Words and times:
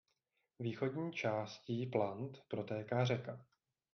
Východní 0.59 1.13
částí 1.13 1.85
Plant 1.85 2.37
protéká 2.47 3.05
řeka. 3.05 3.45